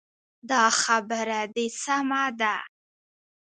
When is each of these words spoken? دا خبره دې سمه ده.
دا 0.49 0.63
خبره 0.81 1.41
دې 1.55 1.67
سمه 1.83 2.23
ده. 2.39 2.55